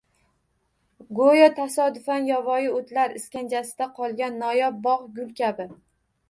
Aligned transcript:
Go'yo 1.17 1.49
tasodifan 1.59 2.25
yovvoyi 2.29 2.71
o'tlar 2.79 3.13
iskanjasida 3.21 3.89
qolgan 4.01 4.41
noyob 4.45 4.81
bog' 4.89 5.07
guli 5.21 5.39
kabi. 5.43 5.71